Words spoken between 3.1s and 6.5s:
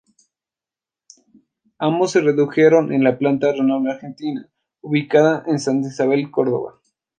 planta de Renault Argentina ubicada en Santa Isabel,